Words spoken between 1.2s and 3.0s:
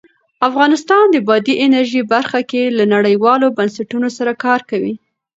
بادي انرژي برخه کې له